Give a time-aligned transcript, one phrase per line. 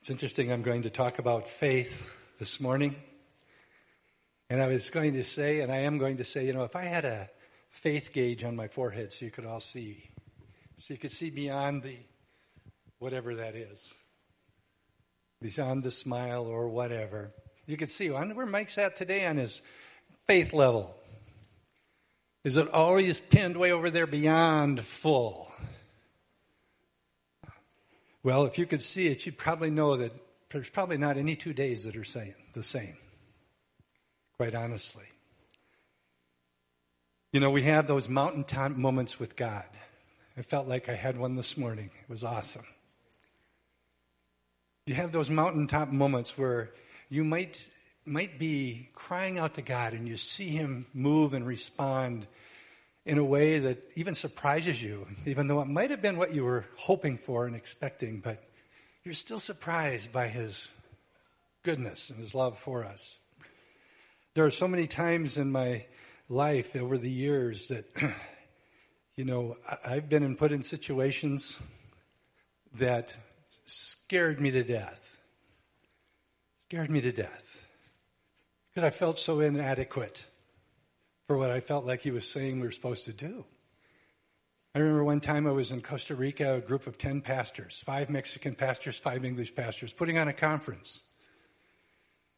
[0.00, 2.96] It's interesting, I'm going to talk about faith this morning.
[4.48, 6.74] And I was going to say, and I am going to say, you know, if
[6.74, 7.28] I had a
[7.68, 10.02] faith gauge on my forehead so you could all see,
[10.78, 11.98] so you could see beyond the
[12.98, 13.92] whatever that is,
[15.42, 17.34] beyond the smile or whatever,
[17.66, 19.60] you could see, where Mike's at today on his
[20.26, 20.96] faith level.
[22.42, 25.52] Is it always pinned way over there beyond full?
[28.22, 30.12] Well, if you could see it, you'd probably know that
[30.50, 32.96] there's probably not any two days that are same, the same,
[34.36, 35.06] quite honestly.
[37.32, 39.64] You know, we have those mountaintop moments with God.
[40.36, 41.90] I felt like I had one this morning.
[42.02, 42.66] It was awesome.
[44.86, 46.70] You have those mountaintop moments where
[47.08, 47.68] you might
[48.06, 52.26] might be crying out to God and you see him move and respond
[53.10, 56.44] in a way that even surprises you, even though it might have been what you
[56.44, 58.40] were hoping for and expecting, but
[59.02, 60.68] you're still surprised by his
[61.64, 63.18] goodness and his love for us.
[64.34, 65.86] There are so many times in my
[66.28, 67.84] life over the years that,
[69.16, 71.58] you know, I've been in, put in situations
[72.74, 73.12] that
[73.64, 75.18] scared me to death.
[76.68, 77.66] Scared me to death.
[78.68, 80.24] Because I felt so inadequate
[81.30, 83.44] for what I felt like he was saying we were supposed to do.
[84.74, 88.10] I remember one time I was in Costa Rica, a group of 10 pastors, five
[88.10, 91.02] Mexican pastors, five English pastors, putting on a conference.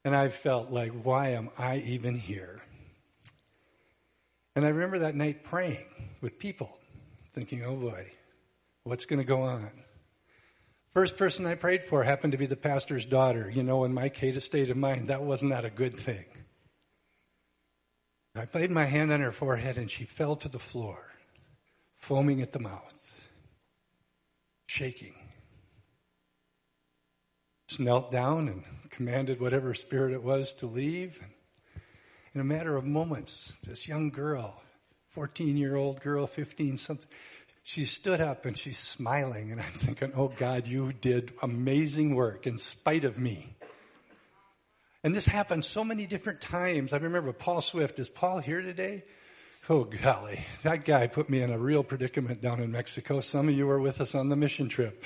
[0.04, 2.60] And I felt like, why am I even here?
[4.56, 5.86] And I remember that night praying
[6.20, 6.76] with people,
[7.32, 8.12] thinking, oh boy,
[8.82, 9.70] what's going to go on?
[10.92, 13.50] First person I prayed for happened to be the pastor's daughter.
[13.50, 16.26] You know, in my state of mind, that was not a good thing.
[18.34, 20.98] I laid my hand on her forehead and she fell to the floor,
[21.96, 23.28] foaming at the mouth,
[24.66, 25.14] shaking.
[27.68, 31.20] Just knelt down and commanded whatever spirit it was to leave.
[31.72, 31.80] And
[32.34, 34.62] in a matter of moments, this young girl,
[35.10, 37.08] 14 year old girl, 15 something,
[37.62, 39.52] she stood up and she's smiling.
[39.52, 43.56] And I'm thinking, oh God, you did amazing work in spite of me.
[45.04, 46.92] And this happened so many different times.
[46.92, 47.98] I remember Paul Swift.
[47.98, 49.02] Is Paul here today?
[49.68, 50.44] Oh, golly.
[50.62, 53.20] That guy put me in a real predicament down in Mexico.
[53.20, 55.04] Some of you were with us on the mission trip.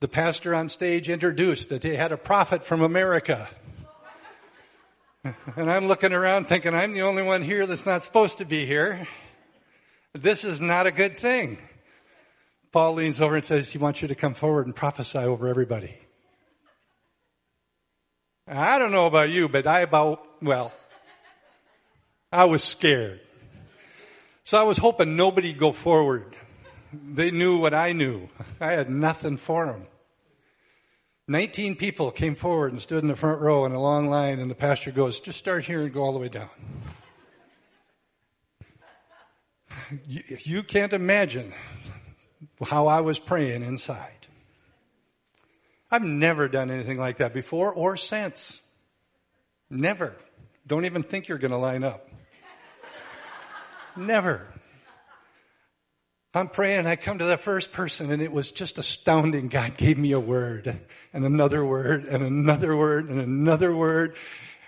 [0.00, 3.48] The pastor on stage introduced that he had a prophet from America.
[5.54, 8.64] And I'm looking around thinking, I'm the only one here that's not supposed to be
[8.64, 9.06] here.
[10.14, 11.58] This is not a good thing.
[12.72, 15.94] Paul leans over and says, he wants you to come forward and prophesy over everybody.
[18.50, 20.72] I don't know about you, but I about, well,
[22.32, 23.20] I was scared.
[24.42, 26.36] So I was hoping nobody'd go forward.
[26.92, 28.28] They knew what I knew.
[28.60, 29.86] I had nothing for them.
[31.28, 34.50] 19 people came forward and stood in the front row in a long line, and
[34.50, 36.50] the pastor goes, Just start here and go all the way down.
[40.08, 41.52] You, you can't imagine
[42.64, 44.19] how I was praying inside.
[45.90, 48.60] I've never done anything like that before or since.
[49.68, 50.14] Never.
[50.66, 52.08] Don't even think you're going to line up.
[53.96, 54.46] Never.
[56.32, 59.48] I'm praying, I come to the first person, and it was just astounding.
[59.48, 60.78] God gave me a word,
[61.12, 64.14] and another word, and another word, and another word.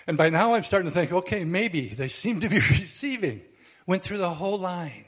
[0.08, 3.42] And by now I'm starting to think, okay, maybe they seem to be receiving.
[3.86, 5.04] Went through the whole line.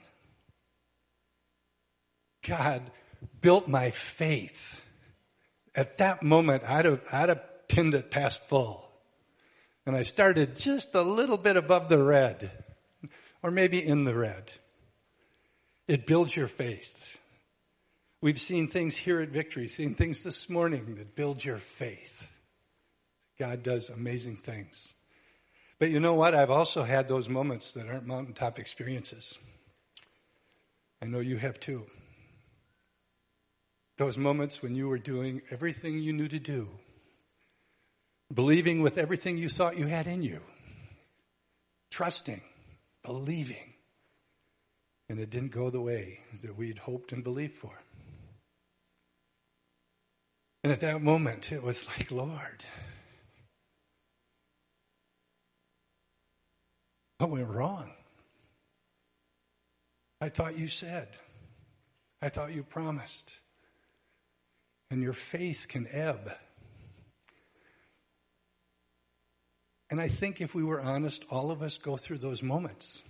[2.46, 2.82] God
[3.40, 4.80] built my faith
[5.74, 8.88] at that moment, I'd have, I'd have pinned it past full.
[9.86, 12.50] And I started just a little bit above the red,
[13.42, 14.52] or maybe in the red.
[15.86, 17.02] It builds your faith.
[18.22, 22.26] We've seen things here at Victory, seen things this morning that build your faith.
[23.38, 24.94] God does amazing things.
[25.78, 26.34] But you know what?
[26.34, 29.38] I've also had those moments that aren't mountaintop experiences.
[31.02, 31.84] I know you have too.
[33.96, 36.68] Those moments when you were doing everything you knew to do,
[38.32, 40.40] believing with everything you thought you had in you,
[41.92, 42.40] trusting,
[43.04, 43.74] believing,
[45.08, 47.78] and it didn't go the way that we'd hoped and believed for.
[50.64, 52.64] And at that moment, it was like, Lord,
[57.18, 57.92] what went wrong?
[60.20, 61.08] I thought you said.
[62.22, 63.34] I thought you promised
[64.94, 66.30] and your faith can ebb.
[69.90, 73.02] And I think if we were honest, all of us go through those moments.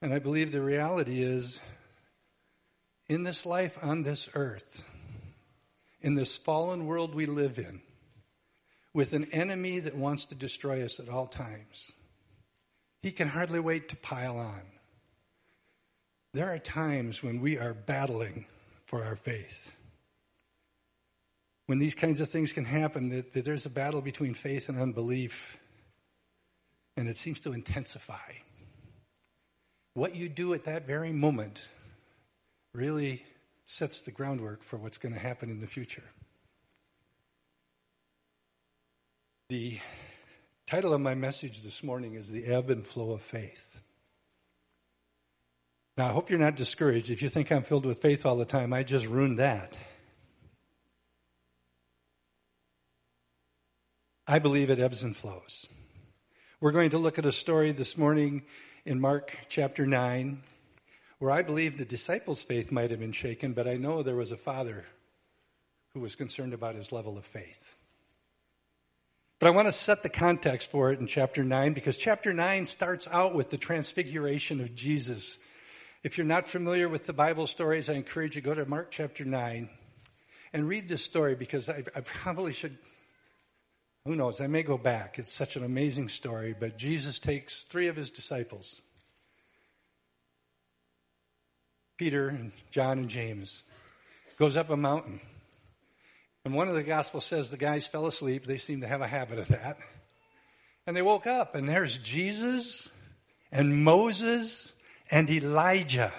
[0.00, 1.60] And I believe the reality is
[3.08, 4.82] in this life on this earth,
[6.00, 7.82] in this fallen world we live in,
[8.94, 11.92] with an enemy that wants to destroy us at all times,
[13.02, 14.62] he can hardly wait to pile on.
[16.32, 18.46] There are times when we are battling
[18.86, 19.72] for our faith.
[21.72, 24.78] When these kinds of things can happen, that, that there's a battle between faith and
[24.78, 25.56] unbelief,
[26.98, 28.34] and it seems to intensify.
[29.94, 31.64] What you do at that very moment
[32.74, 33.24] really
[33.64, 36.04] sets the groundwork for what's going to happen in the future.
[39.48, 39.78] The
[40.66, 43.80] title of my message this morning is The Ebb and Flow of Faith.
[45.96, 47.08] Now, I hope you're not discouraged.
[47.08, 49.78] If you think I'm filled with faith all the time, I just ruined that.
[54.26, 55.66] I believe it ebbs and flows.
[56.60, 58.42] We're going to look at a story this morning
[58.84, 60.40] in Mark chapter 9
[61.18, 64.30] where I believe the disciples' faith might have been shaken, but I know there was
[64.30, 64.84] a father
[65.92, 67.74] who was concerned about his level of faith.
[69.40, 72.66] But I want to set the context for it in chapter 9 because chapter 9
[72.66, 75.36] starts out with the transfiguration of Jesus.
[76.04, 78.92] If you're not familiar with the Bible stories, I encourage you to go to Mark
[78.92, 79.68] chapter 9
[80.52, 82.78] and read this story because I, I probably should
[84.04, 84.40] who knows?
[84.40, 85.18] I may go back.
[85.18, 88.82] It's such an amazing story, but Jesus takes three of his disciples
[91.98, 93.62] Peter and John and James,
[94.36, 95.20] goes up a mountain.
[96.44, 98.44] And one of the gospels says the guys fell asleep.
[98.44, 99.78] They seem to have a habit of that.
[100.84, 102.88] And they woke up, and there's Jesus
[103.52, 104.72] and Moses
[105.12, 106.12] and Elijah.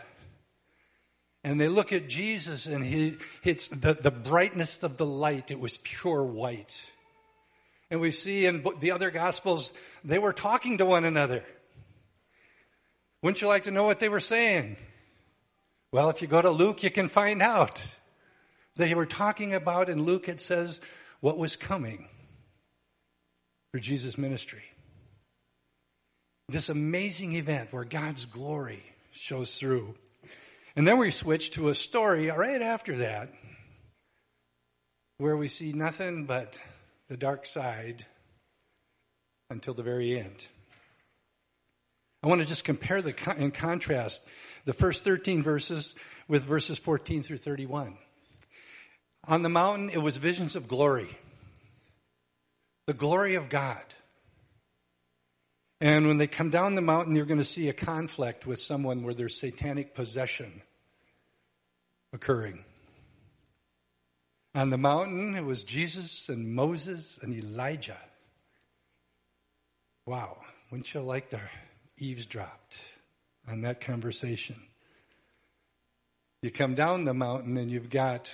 [1.43, 5.51] And they look at Jesus, and he, it's the, the brightness of the light.
[5.51, 6.79] It was pure white.
[7.93, 9.71] And we see in the other gospels,
[10.03, 11.43] they were talking to one another.
[13.21, 14.77] Wouldn't you like to know what they were saying?
[15.91, 17.85] Well, if you go to Luke, you can find out.
[18.77, 20.81] They were talking about, in Luke it says,
[21.19, 22.07] what was coming
[23.71, 24.63] for Jesus' ministry.
[26.49, 28.81] This amazing event where God's glory
[29.11, 29.93] shows through.
[30.75, 33.29] And then we switch to a story right after that
[35.19, 36.59] where we see nothing but
[37.13, 38.07] the dark side
[39.51, 40.47] until the very end.
[42.23, 44.25] I want to just compare the in contrast
[44.65, 45.93] the first 13 verses
[46.27, 47.95] with verses 14 through 31.
[49.27, 51.15] On the mountain, it was visions of glory,
[52.87, 53.83] the glory of God.
[55.81, 59.03] And when they come down the mountain, you're going to see a conflict with someone
[59.03, 60.63] where there's satanic possession
[62.11, 62.65] occurring.
[64.55, 67.97] On the mountain, it was Jesus and Moses and Elijah.
[70.05, 70.37] Wow,
[70.69, 71.41] wouldn't you like to
[71.97, 72.77] eavesdropped
[73.47, 74.55] on that conversation?
[76.43, 78.31] You come down the mountain and you've got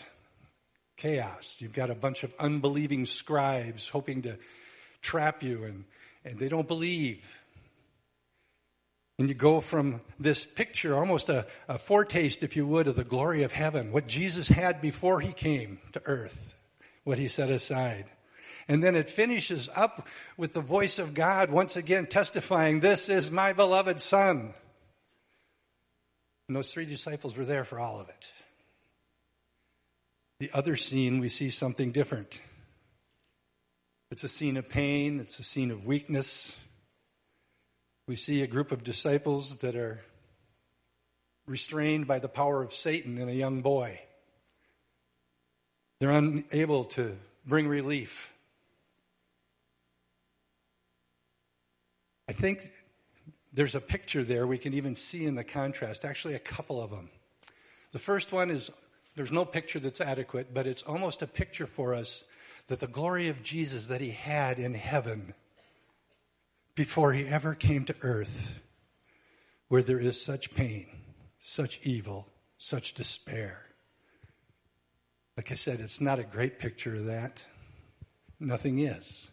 [0.97, 1.57] chaos.
[1.59, 4.37] You've got a bunch of unbelieving scribes hoping to
[5.01, 5.85] trap you and,
[6.25, 7.23] and they don't believe.
[9.19, 13.03] And you go from this picture, almost a, a, foretaste, if you would, of the
[13.03, 16.55] glory of heaven, what Jesus had before he came to earth,
[17.03, 18.05] what he set aside.
[18.69, 20.07] And then it finishes up
[20.37, 24.53] with the voice of God once again testifying, This is my beloved Son.
[26.47, 28.31] And those three disciples were there for all of it.
[30.39, 32.39] The other scene, we see something different.
[34.11, 36.55] It's a scene of pain, it's a scene of weakness,
[38.09, 39.99] we see a group of disciples that are
[41.45, 43.99] restrained by the power of Satan in a young boy.
[45.99, 48.33] They're unable to bring relief.
[52.27, 52.67] I think
[53.53, 56.89] there's a picture there we can even see in the contrast, actually, a couple of
[56.89, 57.11] them.
[57.91, 58.71] The first one is
[59.15, 62.23] there's no picture that's adequate, but it's almost a picture for us
[62.69, 65.35] that the glory of Jesus that he had in heaven
[66.79, 68.57] before he ever came to earth
[69.67, 70.85] where there is such pain,
[71.41, 72.25] such evil,
[72.57, 73.61] such despair.
[75.35, 77.43] Like I said, it's not a great picture of that.
[78.39, 79.27] Nothing is.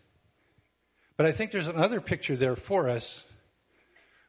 [1.16, 3.24] But I think there's another picture there for us.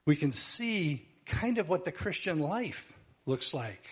[0.05, 2.93] We can see kind of what the Christian life
[3.25, 3.83] looks like.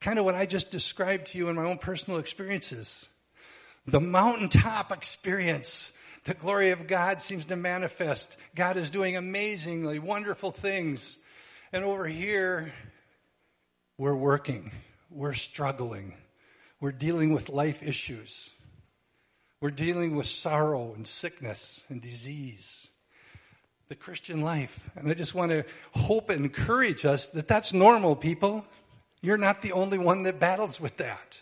[0.00, 3.08] Kind of what I just described to you in my own personal experiences.
[3.86, 5.92] The mountaintop experience
[6.24, 8.36] the glory of God seems to manifest.
[8.54, 11.16] God is doing amazingly wonderful things.
[11.72, 12.72] And over here,
[13.98, 14.72] we're working,
[15.10, 16.14] we're struggling,
[16.80, 18.50] we're dealing with life issues,
[19.60, 22.88] we're dealing with sorrow and sickness and disease.
[23.88, 24.90] The Christian life.
[24.96, 28.64] And I just want to hope and encourage us that that's normal, people.
[29.20, 31.38] You're not the only one that battles with that.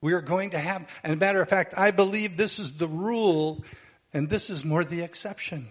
[0.00, 2.86] We are going to have, and a matter of fact, I believe this is the
[2.86, 3.64] rule
[4.12, 5.66] and this is more the exception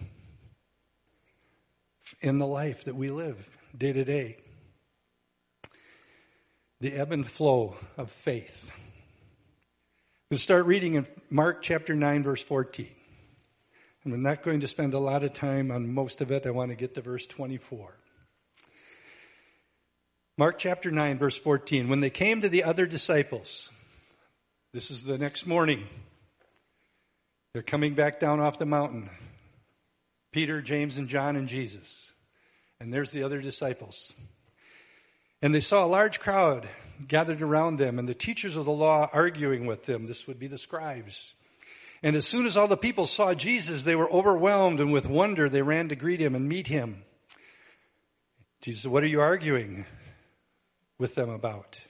[2.20, 4.36] in the life that we live day to day.
[6.80, 8.70] The ebb and flow of faith.
[10.30, 12.88] We'll start reading in Mark chapter 9 verse 14.
[14.04, 16.46] And we're not going to spend a lot of time on most of it.
[16.46, 17.96] I want to get to verse 24.
[20.36, 21.88] Mark chapter 9 verse 14.
[21.88, 23.70] When they came to the other disciples,
[24.72, 25.86] this is the next morning.
[27.52, 29.08] They're coming back down off the mountain.
[30.32, 32.12] Peter, James, and John, and Jesus.
[32.78, 34.12] And there's the other disciples.
[35.40, 36.68] And they saw a large crowd
[37.06, 40.06] gathered around them, and the teachers of the law arguing with them.
[40.06, 41.32] This would be the scribes.
[42.02, 45.48] And as soon as all the people saw Jesus, they were overwhelmed, and with wonder
[45.48, 47.02] they ran to greet him and meet him.
[48.62, 49.86] Jesus What are you arguing
[50.98, 51.80] with them about?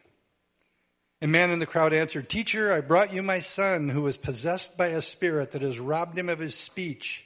[1.21, 4.77] A man in the crowd answered, Teacher, I brought you my son who is possessed
[4.77, 7.25] by a spirit that has robbed him of his speech.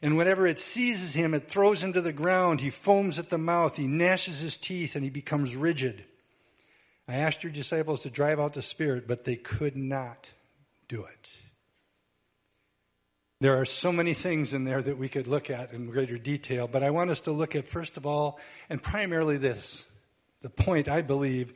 [0.00, 2.60] And whenever it seizes him, it throws him to the ground.
[2.60, 3.76] He foams at the mouth.
[3.76, 6.04] He gnashes his teeth and he becomes rigid.
[7.08, 10.30] I asked your disciples to drive out the spirit, but they could not
[10.88, 11.30] do it.
[13.40, 16.66] There are so many things in there that we could look at in greater detail,
[16.66, 18.40] but I want us to look at, first of all,
[18.70, 19.84] and primarily this.
[20.40, 21.52] The point, I believe,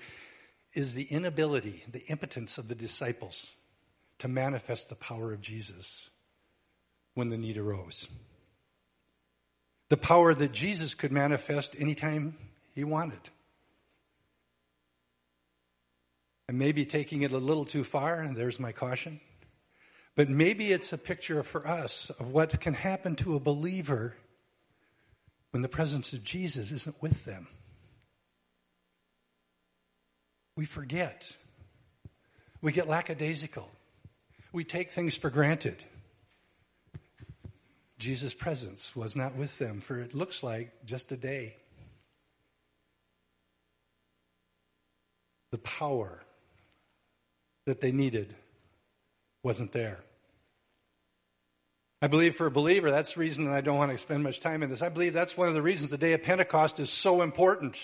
[0.73, 3.53] is the inability, the impotence of the disciples
[4.19, 6.09] to manifest the power of Jesus
[7.15, 8.09] when the need arose.
[9.89, 12.37] The power that Jesus could manifest anytime
[12.75, 13.21] he wanted.
[16.49, 19.21] And maybe taking it a little too far, and there's my caution.
[20.17, 24.17] But maybe it's a picture for us of what can happen to a believer
[25.51, 27.49] when the presence of Jesus isn't with them
[30.61, 31.35] we forget.
[32.61, 33.67] We get lackadaisical.
[34.53, 35.83] We take things for granted.
[37.99, 41.57] Jesus' presence was not with them for it looks like just a day.
[45.51, 46.23] The power
[47.65, 48.35] that they needed
[49.43, 50.01] wasn't there.
[52.03, 54.41] I believe for a believer, that's the reason, and I don't want to spend much
[54.41, 54.83] time in this.
[54.83, 57.81] I believe that's one of the reasons the day of Pentecost is so important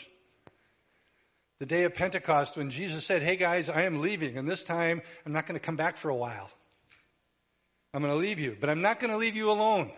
[1.58, 5.02] the day of Pentecost when Jesus said, Hey guys, I am leaving, and this time
[5.24, 6.50] I'm not going to come back for a while.
[7.94, 9.90] I'm going to leave you, but I'm not going to leave you alone.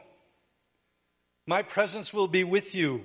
[1.46, 3.02] My presence will be with you.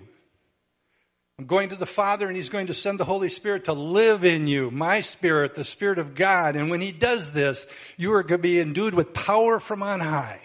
[1.40, 4.24] I'm going to the Father and He's going to send the Holy Spirit to live
[4.24, 6.56] in you, my Spirit, the Spirit of God.
[6.56, 7.66] And when He does this,
[7.98, 10.42] you are going to be endued with power from on high.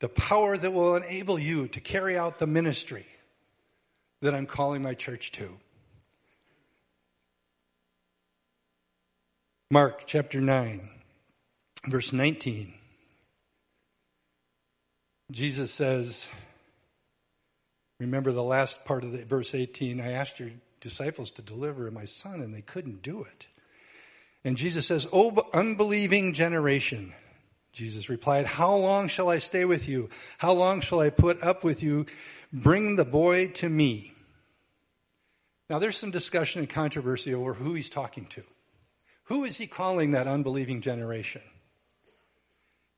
[0.00, 3.06] The power that will enable you to carry out the ministry
[4.20, 5.50] that I'm calling my church to.
[9.72, 10.88] Mark chapter 9,
[11.86, 12.74] verse 19.
[15.30, 16.28] Jesus says,
[18.00, 20.50] remember the last part of the, verse 18, I asked your
[20.80, 23.46] disciples to deliver my son and they couldn't do it.
[24.42, 27.12] And Jesus says, O unbelieving generation,
[27.72, 30.10] Jesus replied, How long shall I stay with you?
[30.38, 32.06] How long shall I put up with you?
[32.52, 34.14] Bring the boy to me.
[35.68, 38.42] Now there's some discussion and controversy over who he's talking to.
[39.30, 41.42] Who is he calling that unbelieving generation?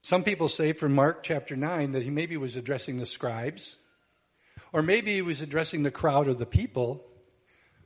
[0.02, 3.76] Some people say from Mark chapter 9 that he maybe was addressing the scribes,
[4.72, 7.04] or maybe he was addressing the crowd of the people,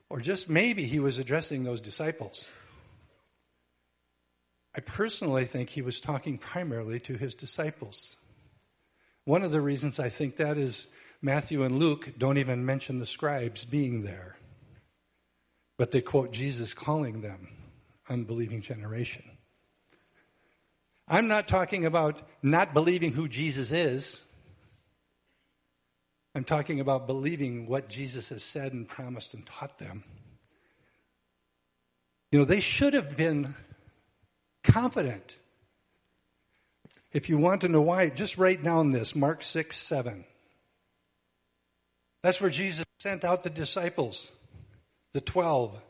[0.09, 2.49] or just maybe he was addressing those disciples.
[4.77, 8.15] I personally think he was talking primarily to his disciples.
[9.25, 10.87] One of the reasons I think that is
[11.21, 14.37] Matthew and Luke don't even mention the scribes being there,
[15.77, 17.49] but they quote Jesus calling them
[18.09, 19.25] unbelieving generation.
[21.09, 24.21] I'm not talking about not believing who Jesus is.
[26.35, 30.05] I'm talking about believing what Jesus has said and promised and taught them.
[32.31, 33.55] You know, they should have been
[34.65, 35.37] confident.
[37.13, 40.25] If you want to know why, just write down this Mark 6 7.
[42.23, 44.31] That's where Jesus sent out the disciples,
[45.13, 45.81] the 12.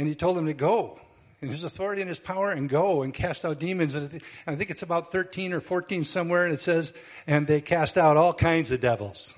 [0.00, 0.98] And he told them to go
[1.42, 3.94] in his authority and his power and go and cast out demons.
[3.94, 6.94] And I think it's about 13 or 14 somewhere and it says,
[7.26, 9.34] and they cast out all kinds of devils.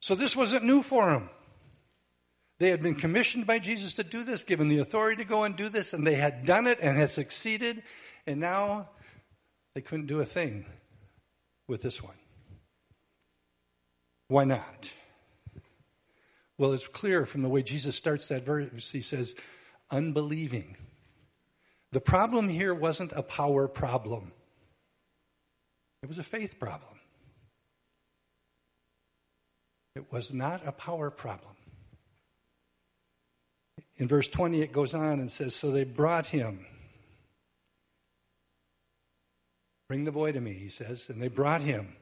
[0.00, 1.30] So this wasn't new for them.
[2.60, 5.56] They had been commissioned by Jesus to do this, given the authority to go and
[5.56, 7.82] do this, and they had done it and had succeeded,
[8.24, 8.88] and now
[9.74, 10.64] they couldn't do a thing
[11.66, 12.14] with this one.
[14.28, 14.88] Why not?
[16.58, 18.90] Well, it's clear from the way Jesus starts that verse.
[18.90, 19.34] He says,
[19.90, 20.76] unbelieving
[21.92, 24.32] The problem here wasn't a power problem.
[26.02, 26.98] It was a faith problem.
[29.96, 31.54] It was not a power problem.
[33.96, 36.66] In verse 20, it goes on and says, So they brought him.
[39.88, 41.08] Bring the boy to me, he says.
[41.08, 41.96] And they brought him.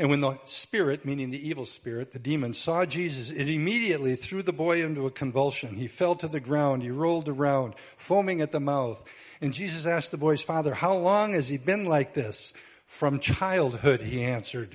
[0.00, 4.42] And when the spirit, meaning the evil spirit, the demon, saw Jesus, it immediately threw
[4.42, 5.76] the boy into a convulsion.
[5.76, 6.82] He fell to the ground.
[6.82, 9.04] He rolled around, foaming at the mouth.
[9.42, 12.54] And Jesus asked the boy's father, How long has he been like this?
[12.86, 14.74] From childhood, he answered.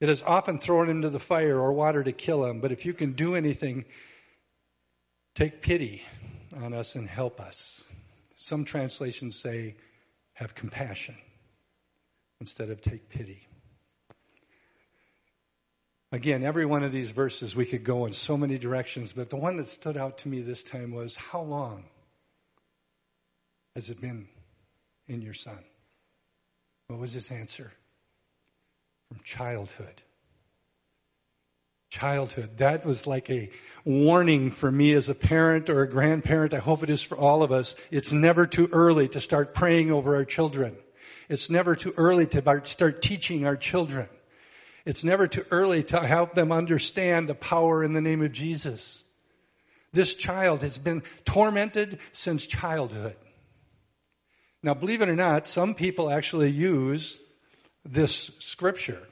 [0.00, 2.84] It has often thrown him into the fire or water to kill him, but if
[2.84, 3.86] you can do anything,
[5.34, 6.02] take pity
[6.60, 7.86] on us and help us.
[8.36, 9.76] Some translations say,
[10.34, 11.16] have compassion
[12.38, 13.45] instead of take pity.
[16.12, 19.36] Again, every one of these verses we could go in so many directions, but the
[19.36, 21.84] one that stood out to me this time was how long
[23.74, 24.28] has it been
[25.08, 25.58] in your son?
[26.86, 27.72] What was his answer?
[29.08, 30.02] From childhood.
[31.90, 32.58] Childhood.
[32.58, 33.50] That was like a
[33.84, 36.54] warning for me as a parent or a grandparent.
[36.54, 37.74] I hope it is for all of us.
[37.90, 40.76] It's never too early to start praying over our children.
[41.28, 44.08] It's never too early to start teaching our children.
[44.86, 49.02] It's never too early to help them understand the power in the name of Jesus.
[49.92, 53.16] This child has been tormented since childhood.
[54.62, 57.18] Now, believe it or not, some people actually use
[57.84, 59.02] this scripture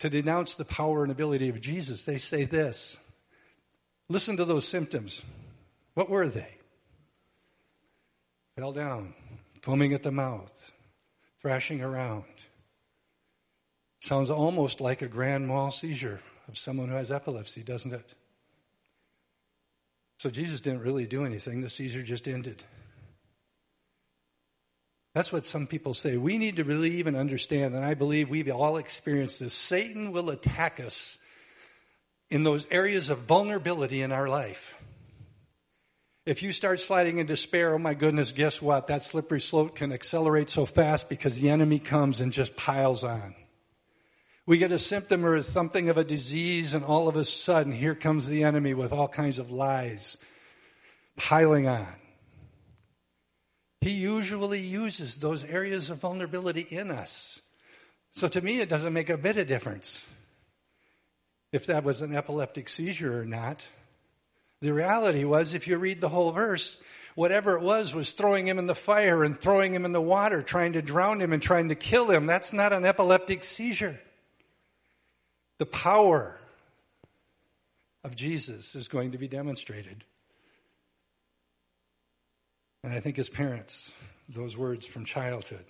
[0.00, 2.04] to denounce the power and ability of Jesus.
[2.04, 2.96] They say this
[4.08, 5.22] listen to those symptoms.
[5.94, 6.54] What were they?
[8.56, 9.14] Fell down,
[9.62, 10.72] foaming at the mouth,
[11.40, 12.24] thrashing around.
[14.00, 18.14] Sounds almost like a grand mal seizure of someone who has epilepsy, doesn't it?
[20.18, 21.60] So Jesus didn't really do anything.
[21.60, 22.62] The seizure just ended.
[25.14, 26.16] That's what some people say.
[26.16, 29.54] We need to really even understand, and I believe we've all experienced this.
[29.54, 31.18] Satan will attack us
[32.30, 34.74] in those areas of vulnerability in our life.
[36.26, 38.88] If you start sliding in despair, oh my goodness, guess what?
[38.88, 43.34] That slippery slope can accelerate so fast because the enemy comes and just piles on.
[44.48, 47.94] We get a symptom or something of a disease and all of a sudden here
[47.94, 50.16] comes the enemy with all kinds of lies
[51.18, 51.86] piling on.
[53.82, 57.42] He usually uses those areas of vulnerability in us.
[58.12, 60.06] So to me, it doesn't make a bit of difference
[61.52, 63.62] if that was an epileptic seizure or not.
[64.62, 66.80] The reality was, if you read the whole verse,
[67.14, 70.40] whatever it was was throwing him in the fire and throwing him in the water,
[70.40, 72.24] trying to drown him and trying to kill him.
[72.24, 74.00] That's not an epileptic seizure.
[75.58, 76.38] The power
[78.04, 80.04] of Jesus is going to be demonstrated.
[82.84, 83.92] And I think as parents,
[84.28, 85.64] those words from childhood.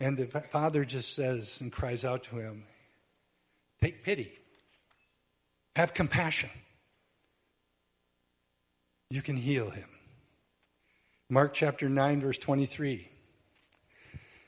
[0.00, 2.64] And the father just says and cries out to him,
[3.80, 4.32] Take pity,
[5.76, 6.50] have compassion
[9.14, 9.88] you can heal him.
[11.30, 13.08] Mark chapter 9, verse 23.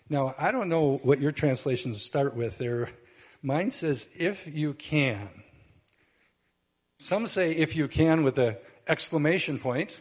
[0.08, 2.88] Now, I don't know what your translations start with there.
[3.46, 5.28] Mine says, if you can.
[6.98, 8.56] Some say, if you can, with an
[8.88, 9.96] exclamation point.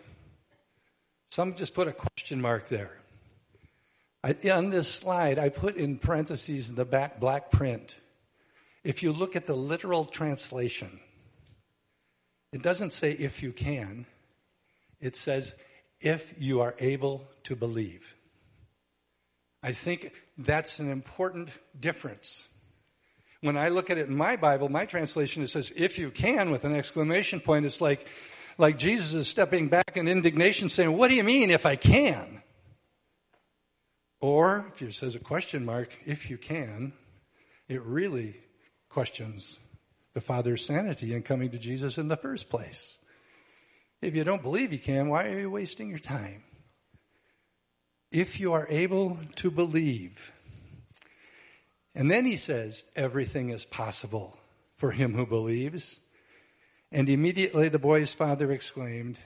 [1.30, 2.98] Some just put a question mark there.
[4.24, 7.96] I, on this slide, I put in parentheses in the back black print.
[8.84, 11.00] If you look at the literal translation,
[12.52, 14.08] it doesn't say if you can.
[15.00, 15.54] It says,
[16.02, 18.16] if you are able to believe.
[19.62, 22.48] I think that's an important difference.
[23.46, 26.50] When I look at it in my Bible, my translation, it says, if you can,
[26.50, 27.68] with an exclamation point.
[27.68, 28.08] It's like,
[28.58, 32.42] like Jesus is stepping back in indignation saying, what do you mean if I can?
[34.20, 36.92] Or, if it says a question mark, if you can,
[37.68, 38.36] it really
[38.90, 39.60] questions
[40.16, 42.98] the Father's sanity in coming to Jesus in the first place.
[44.02, 46.42] If you don't believe you can, why are you wasting your time?
[48.12, 50.32] If you are able to believe.
[51.96, 54.38] And then he says, everything is possible
[54.76, 56.00] for him who believes.
[56.92, 59.18] And immediately the boy's father exclaimed,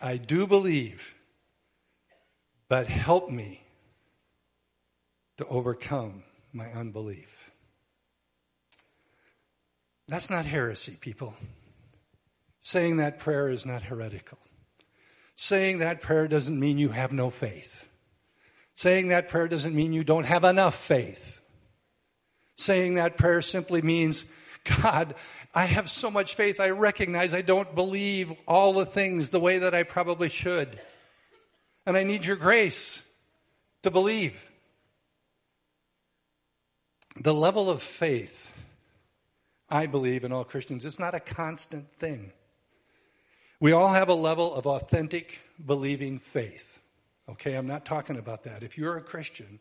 [0.00, 1.14] I do believe,
[2.68, 3.62] but help me
[5.36, 7.50] to overcome my unbelief.
[10.08, 11.34] That's not heresy, people.
[12.62, 14.38] Saying that prayer is not heretical.
[15.36, 17.88] Saying that prayer doesn't mean you have no faith.
[18.74, 21.35] Saying that prayer doesn't mean you don't have enough faith.
[22.56, 24.24] Saying that prayer simply means,
[24.64, 25.14] God,
[25.54, 26.60] I have so much faith.
[26.60, 30.78] I recognize I don't believe all the things the way that I probably should.
[31.86, 33.02] And I need your grace
[33.82, 34.44] to believe.
[37.18, 38.52] The level of faith,
[39.70, 42.32] I believe in all Christians, is not a constant thing.
[43.60, 46.78] We all have a level of authentic believing faith.
[47.28, 48.62] Okay, I'm not talking about that.
[48.62, 49.58] If you're a Christian,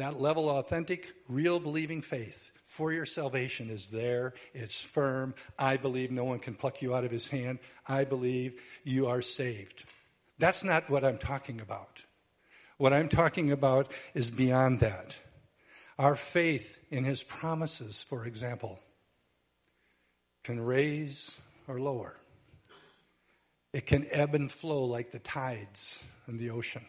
[0.00, 4.32] that level of authentic, real believing faith for your salvation is there.
[4.54, 5.34] It's firm.
[5.58, 7.58] I believe no one can pluck you out of his hand.
[7.86, 9.84] I believe you are saved.
[10.38, 12.02] That's not what I'm talking about.
[12.78, 15.14] What I'm talking about is beyond that.
[15.98, 18.80] Our faith in his promises, for example,
[20.44, 21.36] can raise
[21.68, 22.16] or lower.
[23.74, 26.86] It can ebb and flow like the tides in the ocean.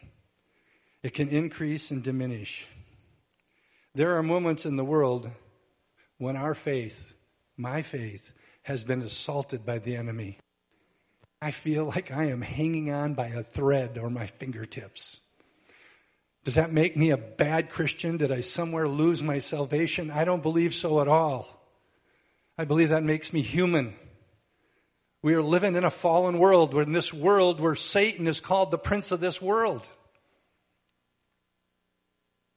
[1.02, 2.66] It can increase and diminish.
[3.94, 5.30] There are moments in the world
[6.18, 7.14] when our faith,
[7.56, 10.38] my faith, has been assaulted by the enemy.
[11.42, 15.20] I feel like I am hanging on by a thread or my fingertips.
[16.44, 18.16] Does that make me a bad Christian?
[18.16, 20.10] Did I somewhere lose my salvation?
[20.10, 21.46] I don't believe so at all.
[22.56, 23.94] I believe that makes me human.
[25.22, 28.70] We are living in a fallen world, We're in this world where Satan is called
[28.70, 29.86] the prince of this world.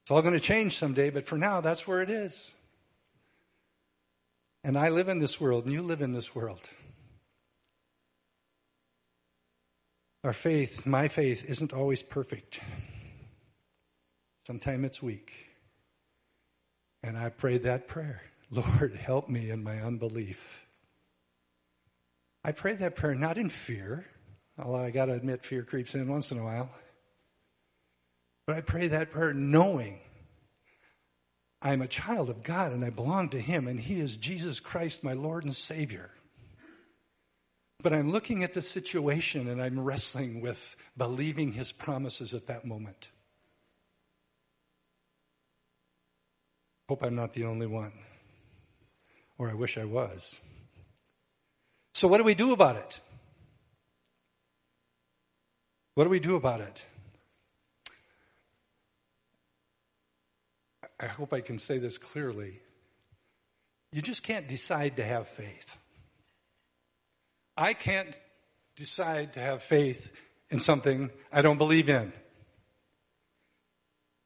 [0.06, 2.52] It's all going to change someday, but for now, that's where it is.
[4.64, 6.62] And I live in this world, and you live in this world.
[10.24, 12.60] Our faith, my faith, isn't always perfect.
[14.46, 15.34] Sometimes it's weak.
[17.02, 20.68] And I pray that prayer Lord, help me in my unbelief.
[22.44, 24.06] I pray that prayer not in fear,
[24.60, 26.70] although I got to admit fear creeps in once in a while.
[28.48, 30.00] But I pray that prayer knowing
[31.62, 35.04] I'm a child of God and I belong to Him and He is Jesus Christ,
[35.04, 36.12] my Lord and Savior.
[37.82, 42.66] But I'm looking at the situation and I'm wrestling with believing His promises at that
[42.66, 43.10] moment.
[46.88, 47.94] Hope I'm not the only one.
[49.38, 50.40] Or I wish I was.
[51.96, 53.00] So, what do we do about it?
[55.96, 56.86] What do we do about it?
[61.00, 62.60] I hope I can say this clearly.
[63.92, 65.78] You just can't decide to have faith.
[67.58, 68.16] I can't
[68.76, 70.12] decide to have faith
[70.50, 72.12] in something I don't believe in.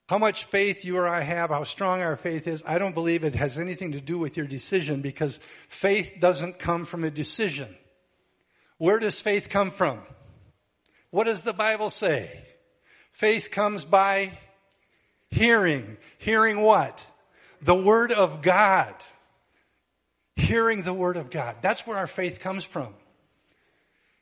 [0.07, 3.23] How much faith you or I have, how strong our faith is, I don't believe
[3.23, 7.67] it has anything to do with your decision because faith doesn't come from a decision.
[8.79, 10.01] Where does faith come from?
[11.11, 12.43] What does the Bible say?
[13.11, 14.31] Faith comes by
[15.31, 15.97] hearing.
[16.17, 17.05] Hearing what?
[17.61, 18.93] The Word of God.
[20.35, 21.57] Hearing the Word of God.
[21.61, 22.93] That's where our faith comes from.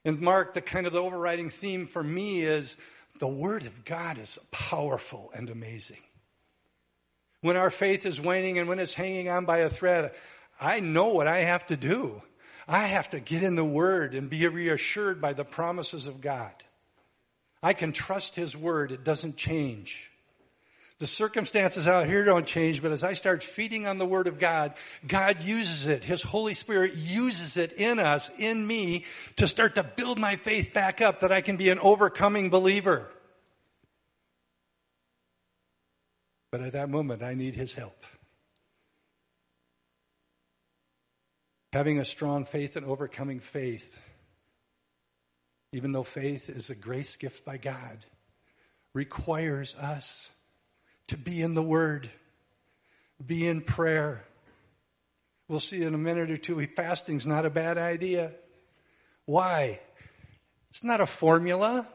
[0.06, 2.78] And Mark, the kind of the overriding theme for me is
[3.20, 6.02] the Word of God is powerful and amazing.
[7.42, 10.12] When our faith is waning and when it's hanging on by a thread,
[10.60, 12.22] I know what I have to do.
[12.68, 16.52] I have to get in the Word and be reassured by the promises of God.
[17.62, 18.92] I can trust His Word.
[18.92, 20.12] It doesn't change.
[21.00, 24.40] The circumstances out here don't change, but as I start feeding on the Word of
[24.40, 24.74] God,
[25.08, 26.04] God uses it.
[26.04, 29.06] His Holy Spirit uses it in us, in me,
[29.36, 33.12] to start to build my faith back up that I can be an overcoming believer.
[36.52, 38.04] But at that moment, I need His help.
[41.74, 44.02] Having a strong faith and overcoming faith,
[45.74, 48.00] even though faith is a grace gift by God,
[48.96, 50.32] requires us
[51.08, 52.10] to be in the Word,
[53.26, 54.24] be in prayer.
[55.48, 58.32] We'll see in a minute or two, fasting's not a bad idea.
[59.26, 59.80] Why?
[60.70, 61.88] It's not a formula.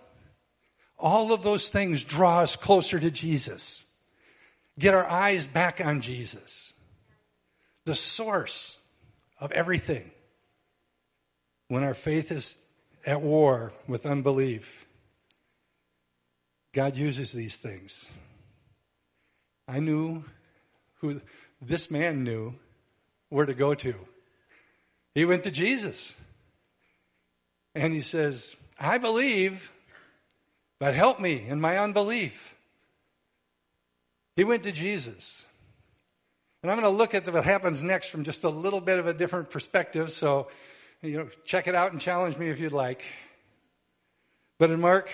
[0.99, 3.83] All of those things draw us closer to Jesus.
[4.79, 6.73] Get our eyes back on Jesus.
[7.85, 8.81] The source
[9.39, 10.11] of everything.
[11.69, 12.55] When our faith is
[13.05, 14.87] at war with unbelief,
[16.73, 18.07] God uses these things.
[19.73, 20.23] I knew
[21.01, 21.23] who
[21.63, 22.55] this man knew
[23.31, 23.95] where to go to.
[25.15, 26.15] He went to Jesus.
[27.75, 29.73] And he says, I believe,
[30.79, 32.55] but help me in my unbelief.
[34.37, 35.43] He went to Jesus.
[36.63, 39.07] And I'm going to look at what happens next from just a little bit of
[39.07, 40.11] a different perspective.
[40.11, 40.49] So,
[41.01, 43.03] you know, check it out and challenge me if you'd like.
[44.59, 45.09] But in Mark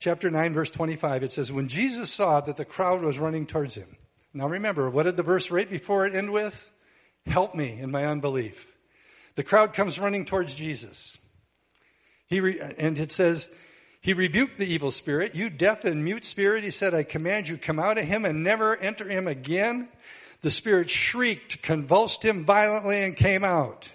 [0.00, 3.74] chapter 9 verse 25, it says, when Jesus saw that the crowd was running towards
[3.74, 3.96] him.
[4.34, 6.72] Now remember, what did the verse right before it end with?
[7.26, 8.74] Help me in my unbelief.
[9.34, 11.16] The crowd comes running towards Jesus.
[12.26, 13.48] He re- and it says,
[14.00, 15.34] he rebuked the evil spirit.
[15.34, 18.42] You deaf and mute spirit, he said, I command you, come out of him and
[18.42, 19.88] never enter him again.
[20.40, 23.90] The spirit shrieked, convulsed him violently, and came out.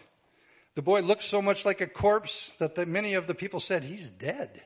[0.76, 3.84] The boy looked so much like a corpse that the, many of the people said,
[3.84, 4.62] He's dead.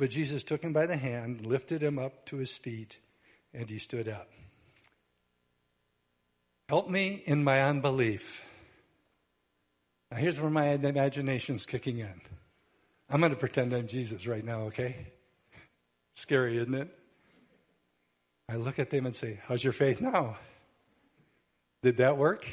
[0.00, 2.98] But Jesus took him by the hand, lifted him up to his feet,
[3.52, 4.30] and he stood up.
[6.70, 8.42] Help me in my unbelief.
[10.10, 12.18] Now, here's where my imagination's kicking in.
[13.10, 14.96] I'm going to pretend I'm Jesus right now, okay?
[16.14, 16.88] Scary, isn't it?
[18.48, 20.38] I look at them and say, How's your faith now?
[21.82, 22.46] Did that work?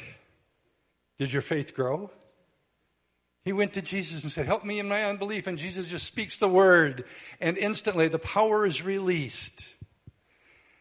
[1.18, 2.10] Did your faith grow?
[3.48, 5.46] He went to Jesus and said, Help me in my unbelief.
[5.46, 7.06] And Jesus just speaks the word,
[7.40, 9.66] and instantly the power is released.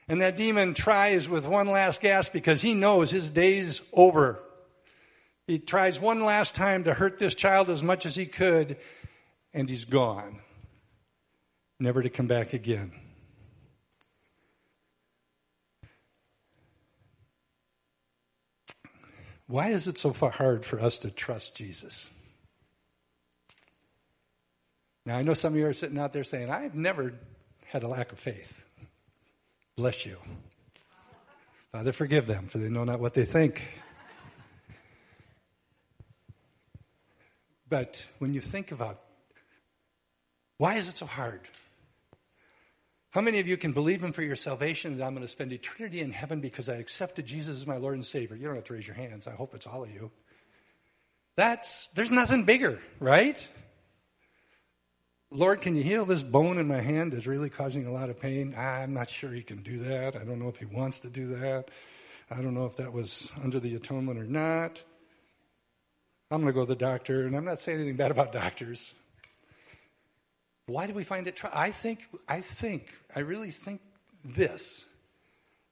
[0.10, 4.43] And that demon tries with one last gasp because he knows his day's over.
[5.47, 8.75] He tries one last time to hurt this child as much as he could,
[9.53, 10.41] and he's gone,
[11.80, 12.91] never to come back again.
[19.45, 22.10] Why is it so hard for us to trust Jesus?
[25.08, 27.13] Now, I know some of you are sitting out there saying, I've never
[27.67, 28.62] had a lack of faith.
[29.78, 30.17] Bless you.
[31.72, 33.63] Father, forgive them, for they know not what they think.
[37.70, 39.00] But when you think about
[40.58, 41.39] why is it so hard?
[43.12, 45.54] How many of you can believe Him for your salvation that I'm going to spend
[45.54, 48.36] eternity in heaven because I accepted Jesus as my Lord and Savior?
[48.36, 49.26] You don't have to raise your hands.
[49.26, 50.12] I hope it's all of you.
[51.38, 53.48] That's, there's nothing bigger, right?
[55.30, 58.20] Lord, can you heal this bone in my hand that's really causing a lot of
[58.20, 58.54] pain?
[58.58, 60.16] Ah, I'm not sure He can do that.
[60.16, 61.70] I don't know if He wants to do that.
[62.30, 64.82] I don't know if that was under the atonement or not.
[66.32, 68.92] I'm going to go to the doctor, and I'm not saying anything bad about doctors.
[70.66, 71.38] Why do we find it?
[71.38, 73.82] Tr- I think, I think, I really think
[74.24, 74.86] this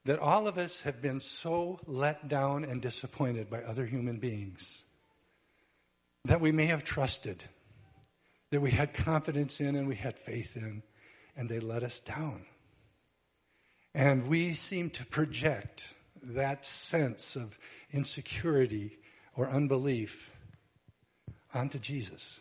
[0.06, 4.84] that all of us have been so let down and disappointed by other human beings
[6.26, 7.44] that we may have trusted,
[8.52, 10.84] that we had confidence in and we had faith in,
[11.36, 12.46] and they let us down.
[13.94, 17.58] And we seem to project that sense of
[17.92, 18.98] insecurity
[19.36, 20.32] or unbelief
[21.54, 22.40] onto Jesus.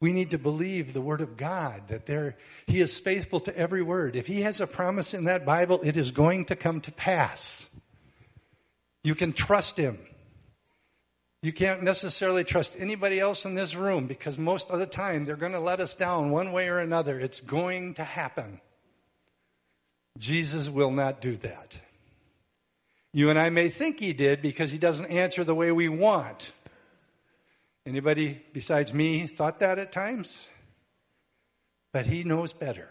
[0.00, 3.82] We need to believe the Word of God, that there, He is faithful to every
[3.82, 4.14] word.
[4.14, 7.66] If He has a promise in that Bible, it is going to come to pass.
[9.02, 9.98] You can trust Him.
[11.42, 15.36] You can't necessarily trust anybody else in this room because most of the time they're
[15.36, 17.18] going to let us down one way or another.
[17.20, 18.60] It's going to happen.
[20.18, 21.78] Jesus will not do that.
[23.12, 26.52] You and I may think He did because He doesn't answer the way we want.
[27.86, 30.48] Anybody besides me thought that at times?
[31.92, 32.90] But he knows better.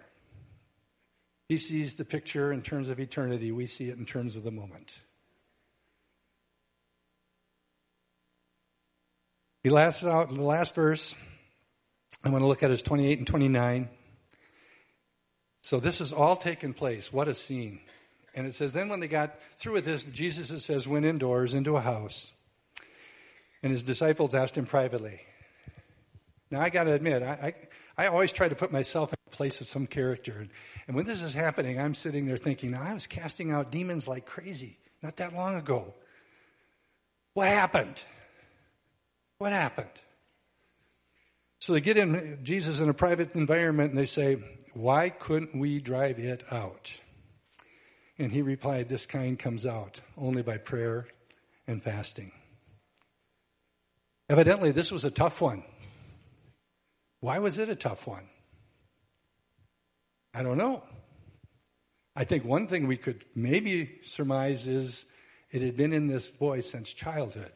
[1.49, 3.51] He sees the picture in terms of eternity.
[3.51, 4.93] We see it in terms of the moment.
[9.65, 11.15] He lasts out uh, the last verse.
[12.23, 13.89] I want to look at is 28 and 29.
[15.63, 17.11] So this has all taken place.
[17.11, 17.79] What a scene.
[18.35, 21.55] And it says, then when they got through with this, Jesus, it says, went indoors
[21.55, 22.31] into a house.
[23.63, 25.19] And his disciples asked him privately.
[26.51, 27.55] Now, I got to admit, I,
[27.97, 30.45] I, I, always try to put myself in the place of some character.
[30.85, 34.07] And when this is happening, I'm sitting there thinking, now, I was casting out demons
[34.07, 35.95] like crazy not that long ago.
[37.33, 37.99] What happened?
[39.37, 39.89] What happened?
[41.59, 44.37] So they get in Jesus in a private environment and they say,
[44.73, 46.91] Why couldn't we drive it out?
[48.17, 51.07] And he replied, This kind comes out only by prayer
[51.67, 52.31] and fasting.
[54.29, 55.63] Evidently, this was a tough one.
[57.19, 58.27] Why was it a tough one?
[60.33, 60.83] I don't know.
[62.15, 65.05] I think one thing we could maybe surmise is
[65.51, 67.51] it had been in this boy since childhood.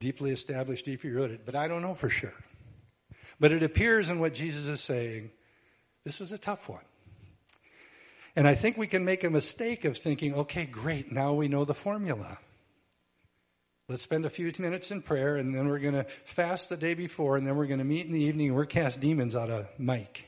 [0.00, 2.34] Deeply established, deeply rooted, but I don't know for sure.
[3.38, 5.30] But it appears in what Jesus is saying,
[6.04, 6.80] this was a tough one.
[8.34, 11.64] And I think we can make a mistake of thinking, okay, great, now we know
[11.64, 12.38] the formula.
[13.88, 16.94] Let's spend a few minutes in prayer, and then we're going to fast the day
[16.94, 19.50] before, and then we're going to meet in the evening, and we're cast demons out
[19.50, 20.24] of Mike.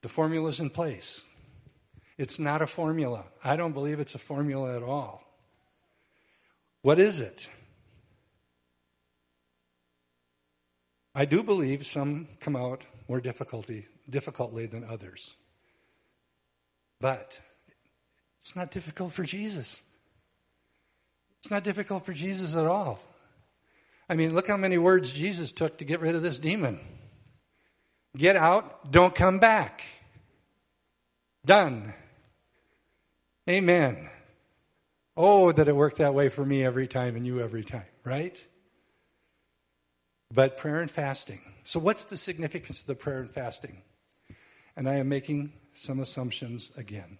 [0.00, 1.22] The formula's in place.
[2.16, 3.24] It's not a formula.
[3.44, 5.22] I don't believe it's a formula at all.
[6.82, 7.48] What is it?
[11.14, 15.34] I do believe some come out more difficulty, difficultly than others.
[17.00, 17.38] But
[18.42, 19.82] it's not difficult for Jesus.
[21.40, 23.00] It's not difficult for Jesus at all.
[24.08, 26.78] I mean, look how many words Jesus took to get rid of this demon.
[28.16, 29.82] Get out, don't come back.
[31.44, 31.94] Done.
[33.48, 34.10] Amen.
[35.16, 38.44] Oh, that it worked that way for me every time and you every time, right?
[40.32, 41.40] But prayer and fasting.
[41.64, 43.82] So, what's the significance of the prayer and fasting?
[44.76, 47.18] And I am making some assumptions again.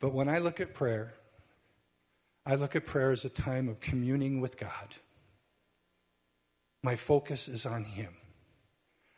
[0.00, 1.14] But when I look at prayer,
[2.44, 4.94] I look at prayer as a time of communing with God.
[6.82, 8.14] My focus is on Him.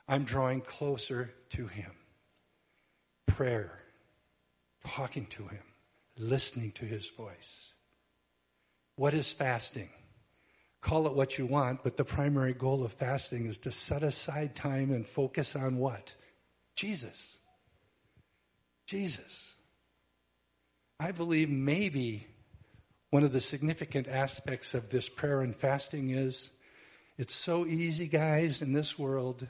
[0.09, 1.92] I'm drawing closer to Him.
[3.27, 3.79] Prayer,
[4.87, 5.62] talking to Him,
[6.18, 7.73] listening to His voice.
[8.96, 9.90] What is fasting?
[10.81, 14.55] Call it what you want, but the primary goal of fasting is to set aside
[14.55, 16.14] time and focus on what?
[16.75, 17.38] Jesus.
[18.87, 19.55] Jesus.
[20.99, 22.27] I believe maybe
[23.11, 26.51] one of the significant aspects of this prayer and fasting is
[27.19, 29.47] it's so easy, guys, in this world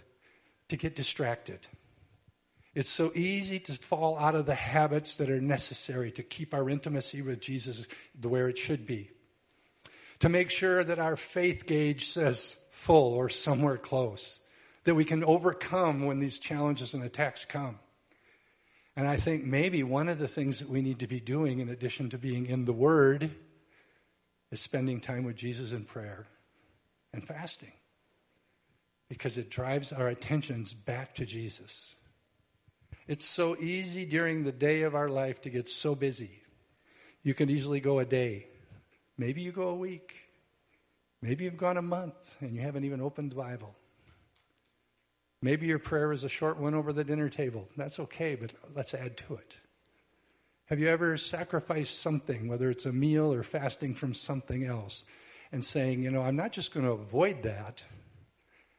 [0.69, 1.61] to get distracted.
[2.75, 6.69] It's so easy to fall out of the habits that are necessary to keep our
[6.69, 7.87] intimacy with Jesus
[8.19, 9.11] the where it should be.
[10.21, 14.41] To make sure that our faith gauge says full or somewhere close.
[14.85, 17.79] That we can overcome when these challenges and attacks come.
[18.97, 21.69] And I think maybe one of the things that we need to be doing in
[21.69, 23.31] addition to being in the Word
[24.51, 26.27] is spending time with Jesus in prayer
[27.13, 27.73] and fasting
[29.09, 31.95] because it drives our attentions back to Jesus.
[33.07, 36.31] It's so easy during the day of our life to get so busy.
[37.23, 38.47] You can easily go a day.
[39.21, 40.15] Maybe you go a week.
[41.21, 43.75] Maybe you've gone a month and you haven't even opened the Bible.
[45.43, 47.69] Maybe your prayer is a short one over the dinner table.
[47.77, 49.59] That's okay, but let's add to it.
[50.69, 55.05] Have you ever sacrificed something, whether it's a meal or fasting from something else,
[55.53, 57.83] and saying, you know, I'm not just going to avoid that,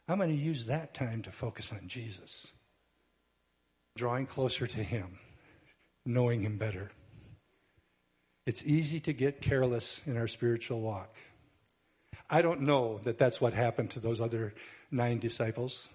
[0.08, 2.48] I'm going to use that time to focus on Jesus,
[3.96, 5.20] drawing closer to Him,
[6.04, 6.90] knowing Him better.
[8.46, 11.16] It's easy to get careless in our spiritual walk.
[12.30, 14.54] I don't know that that's what happened to those other
[14.90, 15.90] nine disciples,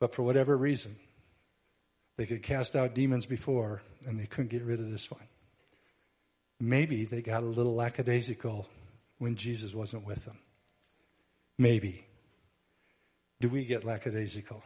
[0.00, 0.96] but for whatever reason,
[2.16, 5.26] they could cast out demons before and they couldn't get rid of this one.
[6.60, 8.68] Maybe they got a little lackadaisical
[9.18, 10.38] when Jesus wasn't with them.
[11.58, 12.04] Maybe.
[13.40, 14.62] Do we get lackadaisical?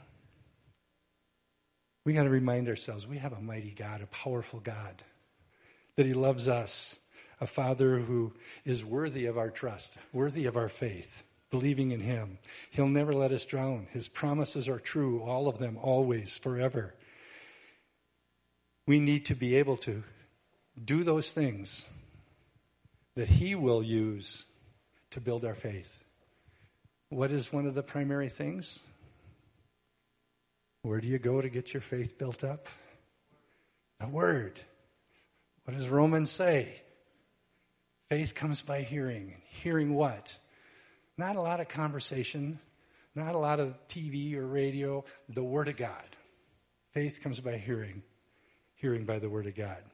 [2.05, 5.03] We got to remind ourselves we have a mighty God, a powerful God,
[5.99, 6.95] that He loves us,
[7.41, 8.33] a Father who
[8.65, 12.39] is worthy of our trust, worthy of our faith, believing in Him.
[12.71, 13.89] He'll never let us drown.
[13.91, 16.95] His promises are true, all of them, always, forever.
[18.87, 20.05] We need to be able to
[20.85, 21.85] do those things
[23.17, 24.45] that He will use
[25.11, 25.99] to build our faith.
[27.09, 28.79] What is one of the primary things?
[30.83, 32.69] Where do you go to get your faith built up?
[33.99, 34.61] The Word.
[35.69, 36.81] What does Romans say?
[38.09, 39.35] Faith comes by hearing.
[39.51, 40.35] Hearing what?
[41.19, 42.59] Not a lot of conversation,
[43.15, 46.17] not a lot of TV or radio, the Word of God.
[46.95, 48.03] Faith comes by hearing,
[48.77, 49.85] hearing by the Word of God.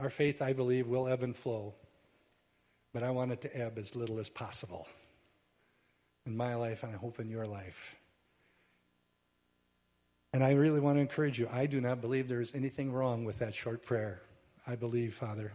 [0.00, 1.76] Our faith, I believe, will ebb and flow,
[2.92, 4.88] but I want it to ebb as little as possible
[6.26, 7.94] in my life, and I hope in your life.
[10.36, 11.48] And I really want to encourage you.
[11.50, 14.20] I do not believe there is anything wrong with that short prayer.
[14.66, 15.50] I believe, Father,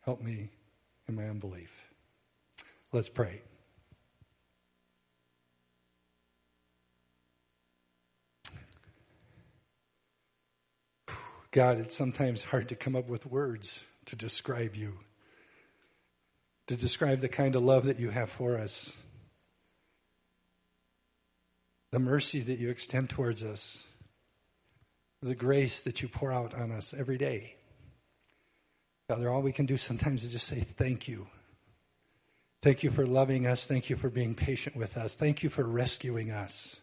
[0.00, 0.48] help me
[1.06, 1.78] in my unbelief.
[2.90, 3.42] Let's pray.
[11.50, 14.94] God, it's sometimes hard to come up with words to describe you,
[16.68, 18.90] to describe the kind of love that you have for us,
[21.92, 23.82] the mercy that you extend towards us,
[25.22, 27.54] the grace that you pour out on us every day.
[29.08, 31.26] Father, all we can do sometimes is just say thank you.
[32.62, 33.66] Thank you for loving us.
[33.66, 35.14] Thank you for being patient with us.
[35.14, 36.76] Thank you for rescuing us.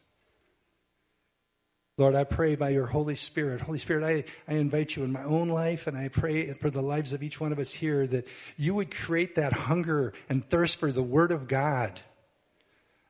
[1.98, 3.62] Lord, I pray by your Holy Spirit.
[3.62, 6.82] Holy Spirit, I, I invite you in my own life and I pray for the
[6.82, 10.78] lives of each one of us here that you would create that hunger and thirst
[10.78, 12.00] for the Word of God.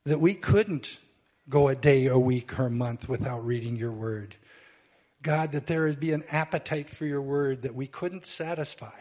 [0.05, 0.97] That we couldn't
[1.49, 4.35] go a day, a week, or a month without reading your Word.
[5.21, 8.99] God, that there would be an appetite for your Word that we couldn't satisfy.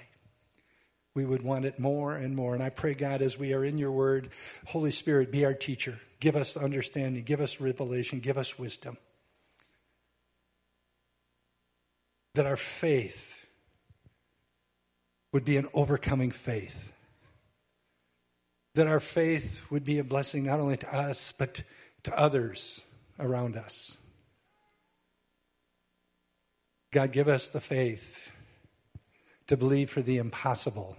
[1.14, 2.54] We would want it more and more.
[2.54, 4.30] And I pray, God, as we are in your Word,
[4.66, 6.00] Holy Spirit, be our teacher.
[6.20, 7.24] Give us understanding.
[7.24, 8.20] Give us revelation.
[8.20, 8.96] Give us wisdom.
[12.34, 13.38] that our faith
[15.32, 16.92] would be an overcoming faith.
[18.74, 21.62] That our faith would be a blessing not only to us, but
[22.04, 22.80] to others
[23.18, 23.96] around us.
[26.92, 28.20] God, give us the faith
[29.46, 30.96] to believe for the impossible,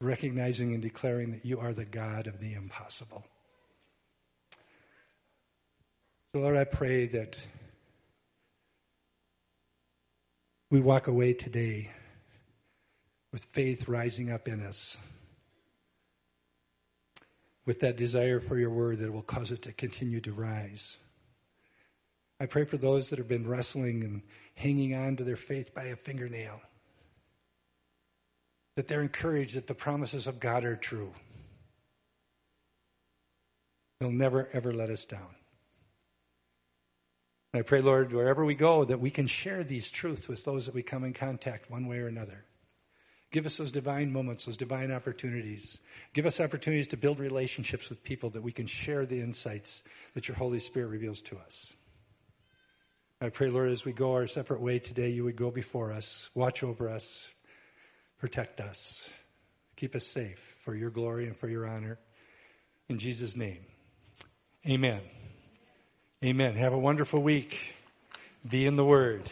[0.00, 3.24] recognizing and declaring that you are the God of the impossible.
[6.34, 7.36] So, Lord, I pray that
[10.70, 11.90] we walk away today
[13.32, 14.98] with faith rising up in us,
[17.68, 20.96] with that desire for your word that will cause it to continue to rise.
[22.40, 24.22] I pray for those that have been wrestling and
[24.54, 26.62] hanging on to their faith by a fingernail,
[28.76, 31.12] that they're encouraged that the promises of God are true.
[34.00, 35.34] He'll never, ever let us down.
[37.52, 40.64] And I pray, Lord, wherever we go, that we can share these truths with those
[40.64, 42.46] that we come in contact one way or another.
[43.30, 45.78] Give us those divine moments, those divine opportunities.
[46.14, 49.82] Give us opportunities to build relationships with people that we can share the insights
[50.14, 51.72] that your Holy Spirit reveals to us.
[53.20, 56.30] I pray, Lord, as we go our separate way today, you would go before us,
[56.34, 57.28] watch over us,
[58.18, 59.06] protect us,
[59.76, 61.98] keep us safe for your glory and for your honor.
[62.88, 63.58] In Jesus' name,
[64.66, 65.00] amen.
[66.24, 66.54] Amen.
[66.54, 67.74] Have a wonderful week.
[68.48, 69.30] Be in the Word.